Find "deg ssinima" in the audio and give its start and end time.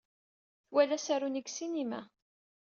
1.41-2.01